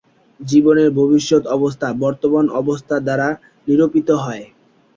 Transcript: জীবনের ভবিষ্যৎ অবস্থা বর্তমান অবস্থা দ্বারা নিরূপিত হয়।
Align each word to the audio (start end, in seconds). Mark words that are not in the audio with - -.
জীবনের 0.39 0.89
ভবিষ্যৎ 0.99 1.43
অবস্থা 1.57 1.87
বর্তমান 2.03 2.45
অবস্থা 2.61 2.95
দ্বারা 2.99 3.27
নিরূপিত 3.67 4.09
হয়। 4.23 4.43